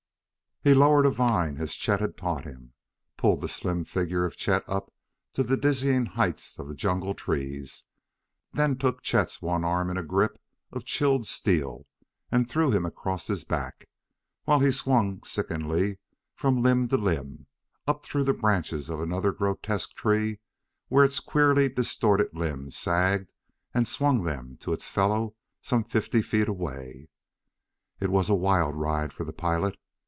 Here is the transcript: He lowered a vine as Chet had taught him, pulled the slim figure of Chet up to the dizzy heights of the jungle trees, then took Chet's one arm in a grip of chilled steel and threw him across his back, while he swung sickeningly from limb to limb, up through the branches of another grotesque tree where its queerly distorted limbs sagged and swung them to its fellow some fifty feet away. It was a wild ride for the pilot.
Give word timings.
He 0.63 0.75
lowered 0.75 1.07
a 1.07 1.09
vine 1.09 1.57
as 1.57 1.73
Chet 1.73 2.01
had 2.01 2.15
taught 2.15 2.43
him, 2.43 2.73
pulled 3.17 3.41
the 3.41 3.47
slim 3.47 3.83
figure 3.83 4.25
of 4.25 4.37
Chet 4.37 4.63
up 4.69 4.93
to 5.33 5.41
the 5.41 5.57
dizzy 5.57 6.05
heights 6.05 6.59
of 6.59 6.67
the 6.67 6.75
jungle 6.75 7.15
trees, 7.15 7.83
then 8.53 8.77
took 8.77 9.01
Chet's 9.01 9.41
one 9.41 9.65
arm 9.65 9.89
in 9.89 9.97
a 9.97 10.03
grip 10.03 10.39
of 10.71 10.85
chilled 10.85 11.25
steel 11.25 11.87
and 12.31 12.47
threw 12.47 12.69
him 12.69 12.85
across 12.85 13.25
his 13.25 13.43
back, 13.43 13.89
while 14.43 14.59
he 14.59 14.69
swung 14.69 15.23
sickeningly 15.23 15.97
from 16.35 16.61
limb 16.61 16.87
to 16.89 16.97
limb, 16.97 17.47
up 17.87 18.03
through 18.03 18.25
the 18.25 18.31
branches 18.31 18.87
of 18.87 18.99
another 18.99 19.31
grotesque 19.31 19.95
tree 19.95 20.37
where 20.89 21.03
its 21.03 21.19
queerly 21.19 21.69
distorted 21.69 22.35
limbs 22.37 22.77
sagged 22.77 23.31
and 23.73 23.87
swung 23.87 24.21
them 24.25 24.57
to 24.57 24.73
its 24.73 24.87
fellow 24.87 25.33
some 25.59 25.83
fifty 25.83 26.21
feet 26.21 26.47
away. 26.47 27.09
It 27.99 28.11
was 28.11 28.29
a 28.29 28.35
wild 28.35 28.75
ride 28.75 29.11
for 29.11 29.23
the 29.23 29.33
pilot. 29.33 29.75